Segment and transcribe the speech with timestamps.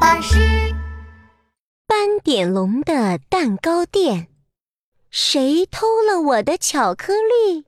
[0.00, 0.38] 巴士。
[1.86, 4.28] 斑点龙的蛋糕店，
[5.10, 7.64] 谁偷了我的巧克力？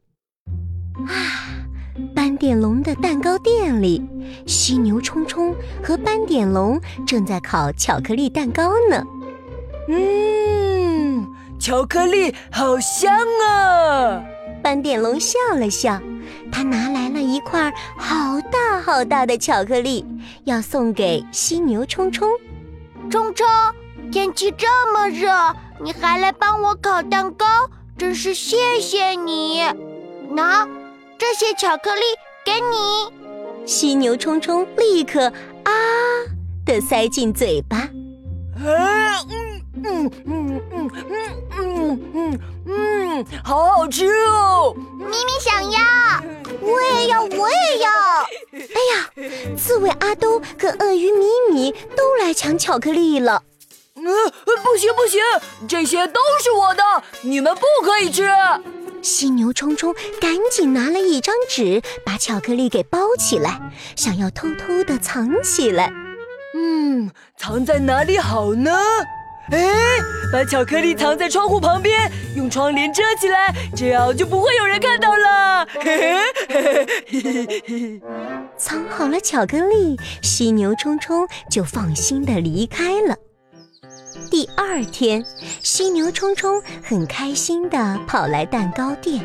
[1.06, 1.66] 啊！
[2.14, 4.03] 斑点龙的蛋糕店里，
[4.46, 9.05] 犀牛冲冲和斑点龙正在烤巧克力蛋糕呢。
[9.89, 11.27] 嗯，
[11.59, 13.12] 巧克力好香
[13.49, 14.23] 啊！
[14.62, 16.01] 斑点龙笑了笑，
[16.53, 20.05] 他拿来了一块好大好大的巧克力，
[20.45, 22.28] 要送给犀牛冲冲。
[23.10, 23.46] 冲冲，
[24.12, 25.28] 天气这么热，
[25.82, 27.46] 你还来帮我烤蛋糕，
[27.96, 29.62] 真是谢谢你。
[30.30, 30.66] 拿，
[31.18, 32.02] 这些巧克力
[32.45, 33.66] 给你。
[33.66, 35.32] 犀牛冲冲立刻
[35.65, 35.73] 啊
[36.65, 37.88] 的塞进嘴巴。
[38.62, 39.46] 嗯
[39.82, 40.91] 嗯嗯嗯
[41.56, 44.74] 嗯嗯嗯，好好吃哦！
[44.98, 45.78] 咪咪想要，
[46.60, 47.91] 我也要，我也要。
[48.52, 53.42] 哎呀，刺猬阿兜和鳄鱼米米都来抢巧克力了。
[53.96, 54.04] 嗯，
[54.63, 55.20] 不行不行，
[55.66, 56.82] 这些都是我的，
[57.23, 58.29] 你们不可以吃。
[59.02, 63.59] 犀牛冲冲赶紧拿了一张纸，把巧克力给包起来，
[63.96, 65.91] 想要偷偷的藏起来。
[66.54, 68.72] 嗯，藏在哪里好呢？
[69.53, 69.69] 哎，
[70.32, 75.66] 把巧克力藏在窗户旁边，用窗帘遮起来，这样就不会有人看到了。
[78.56, 83.16] 藏好了巧克力，犀牛冲冲就放心的离开了。
[84.31, 85.25] 第二天，
[85.62, 89.25] 犀牛冲冲很开心的跑来蛋糕店。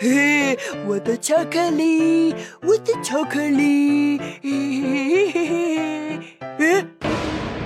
[0.00, 4.18] 嘿，我的巧克力，我的巧克力。
[4.42, 6.20] 嘿嘿嘿
[6.56, 6.86] 嘿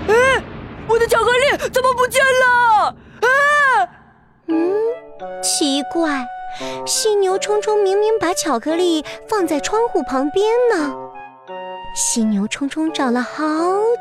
[0.06, 0.42] 嘿，哎，
[0.88, 2.86] 我的巧克力怎么不见了？
[3.20, 3.88] 啊！
[4.46, 4.74] 嗯，
[5.42, 6.26] 奇怪，
[6.86, 10.94] 犀牛冲冲明明把巧克力放在窗户旁边呢。
[11.94, 13.44] 犀牛冲冲找了好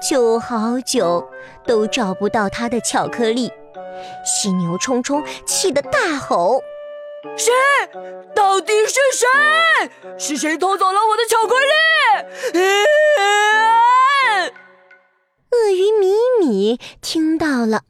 [0.08, 1.30] 久好久，
[1.66, 3.52] 都找不到他的巧克力。
[4.24, 6.62] 犀牛冲冲气得大吼
[7.36, 7.52] ：“谁？
[8.36, 9.28] 到底是谁？
[10.18, 11.74] 是谁偷走了我的巧克力？”
[12.60, 12.62] 鳄
[16.68, 17.84] 米听到了，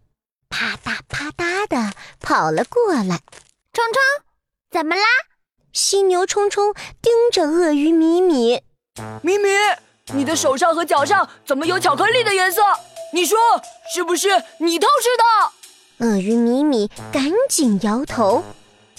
[0.49, 3.21] 啪嗒啪嗒的跑了过来。
[3.73, 4.01] 冲冲，
[4.69, 5.01] 怎么啦？
[5.73, 8.61] 犀牛冲冲盯着鳄鱼米米，
[9.23, 9.49] 米米。
[10.13, 12.61] 你的手上和脚上怎么有巧克力的颜色？
[13.13, 13.37] 你说
[13.93, 14.29] 是不是
[14.59, 16.05] 你偷吃的？
[16.05, 18.43] 鳄鱼米米赶紧摇头，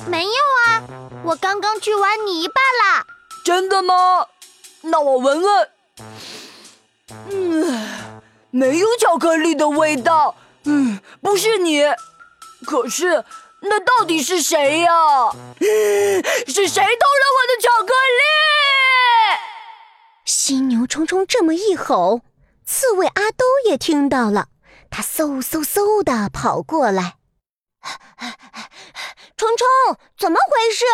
[0.06, 0.32] 没有
[0.66, 0.82] 啊，
[1.24, 3.06] 我刚刚去玩泥巴啦。
[3.44, 4.26] 真的吗？
[4.82, 5.70] 那我闻闻，
[7.30, 8.17] 嗯，
[8.50, 10.34] 没有巧克力的味道。
[10.64, 11.82] 嗯，不是你，
[12.66, 13.24] 可是
[13.62, 14.92] 那到底是谁呀？
[16.46, 18.22] 是谁偷了我的巧克力？
[20.24, 22.20] 犀牛冲冲这么一吼，
[22.66, 24.48] 刺猬阿兜也听到了，
[24.90, 27.16] 他嗖嗖嗖的跑过来。
[29.36, 29.66] 冲冲，
[30.18, 30.84] 怎么回事？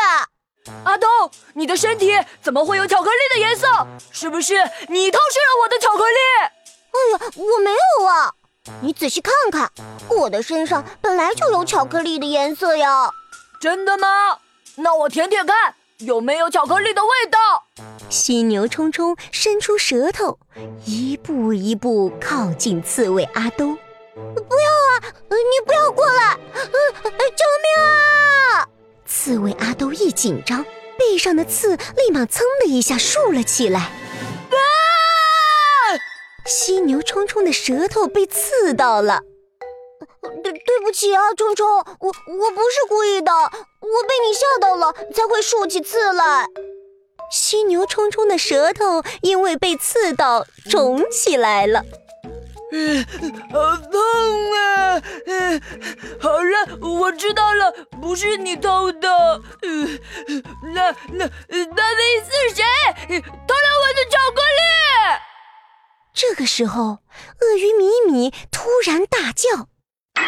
[0.85, 1.09] 阿东，
[1.55, 3.67] 你的身体怎么会有巧克力的颜色？
[4.13, 4.55] 是不是
[4.89, 6.54] 你偷吃了我的巧克力？
[6.95, 8.33] 哎呀，我没有啊！
[8.81, 9.71] 你仔细看看，
[10.09, 13.11] 我的身上本来就有巧克力的颜色呀。
[13.61, 14.39] 真的吗？
[14.77, 15.75] 那我舔舔看。
[15.99, 17.39] 有没有巧克力的味道？
[18.11, 20.39] 犀牛冲冲伸出舌头，
[20.85, 23.77] 一步一步靠近刺猬阿兜。
[24.15, 25.15] 不要啊！
[25.31, 26.37] 你不要过来！
[26.53, 28.69] 救命啊！
[29.07, 30.65] 刺猬阿兜一紧张，
[30.99, 33.91] 背上的刺立马噌的一下竖了起来。
[36.47, 39.21] 犀牛冲冲的舌头被刺到了。
[40.43, 46.47] 对对不起啊，冲冲，我我不是故意的，我被你吓到了，才会竖起刺来。
[47.31, 51.85] 犀牛冲冲的舌头因为被刺到肿起来了，
[52.73, 53.05] 嗯，
[53.51, 54.01] 好痛
[54.53, 55.03] 啊！
[55.27, 55.61] 嗯，
[56.21, 59.09] 好了，我知道了，不是你偷的。
[59.63, 59.99] 嗯，
[60.75, 62.63] 那那到底是谁
[63.19, 64.04] 偷了我的？
[66.27, 67.01] 这个时候，
[67.41, 69.69] 鳄鱼米米突然大叫。
[70.15, 70.25] 啊！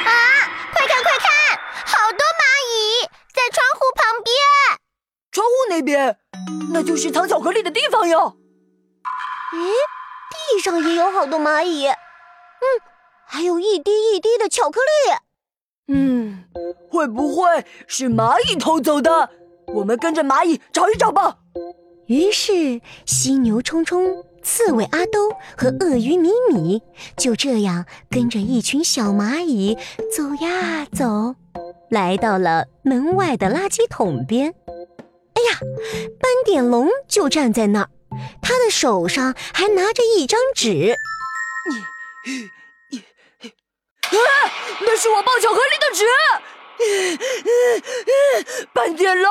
[0.74, 4.34] 快看快看，好多蚂蚁在窗户旁边。
[5.32, 6.18] 窗户那边，
[6.70, 8.36] 那就是藏巧克力的地方哟。
[9.54, 9.72] 咦，
[10.52, 11.86] 地上也有好多蚂蚁。
[11.86, 11.96] 嗯，
[13.26, 15.94] 还有一滴一滴的巧克力。
[15.94, 16.44] 嗯，
[16.90, 19.30] 会不会是蚂蚁偷走的？
[19.68, 21.38] 我们跟着蚂蚁找一找吧。
[22.06, 24.22] 于是，犀牛冲冲。
[24.46, 26.80] 刺猬阿兜和鳄鱼米米
[27.16, 29.76] 就这样跟着一群小蚂蚁
[30.16, 31.34] 走呀走，
[31.90, 34.54] 来到了门外的垃圾桶边。
[35.34, 35.58] 哎呀，
[36.20, 37.90] 斑点龙就站在那儿，
[38.40, 40.94] 他的手上还拿着一张纸。
[44.12, 44.30] 你啊，
[44.82, 46.04] 那是我抱巧克力的纸。
[48.72, 49.28] 斑点龙，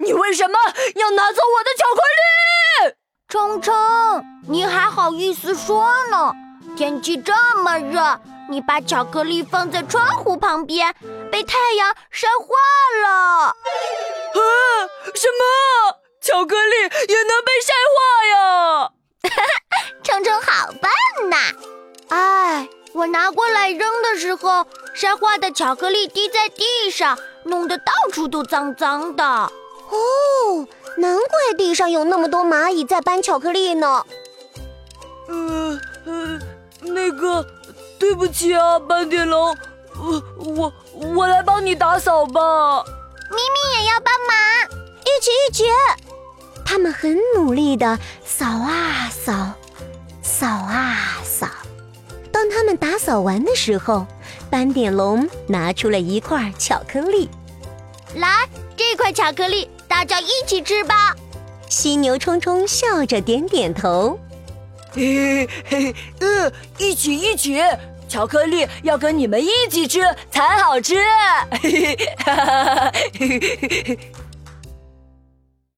[0.00, 0.58] 你为什么
[0.96, 2.27] 要拿走我的巧克力？
[3.28, 3.74] 冲冲，
[4.48, 6.32] 你还好意思说呢？
[6.78, 10.94] 天气这么热，你把巧克力放在窗户旁边，
[11.30, 12.56] 被太阳晒化
[13.06, 13.48] 了。
[13.48, 13.52] 啊！
[15.14, 15.98] 什么？
[16.22, 18.90] 巧克力也能被晒化呀？
[20.02, 21.36] 冲冲好笨呐！
[22.08, 29.22] 哎，我拿过来扔的时候，晒化的巧克力滴在地上，弄得到处都脏脏的。
[29.24, 30.66] 哦，
[30.98, 34.04] 难怪地上有那么多蚂蚁在搬巧克力呢。
[35.28, 36.38] 呃呃，
[36.80, 37.46] 那个，
[38.00, 39.56] 对不起啊，斑点龙，
[39.96, 40.72] 我我
[41.14, 42.82] 我来帮你打扫吧。
[43.30, 45.64] 咪咪也要帮忙，一起一起。
[46.64, 49.52] 他们很努力的扫啊扫，
[50.22, 51.46] 扫啊扫。
[52.32, 54.06] 当他们打扫完的时候，
[54.50, 57.28] 斑点龙拿出了一块巧克力，
[58.16, 61.16] 来，这块巧克力大家一起吃吧。
[61.68, 64.18] 犀牛冲冲笑着点点头，
[64.92, 67.60] 嘿嘿，嗯，一起一起，
[68.08, 70.00] 巧克力要跟你们一起吃
[70.30, 70.96] 才好吃。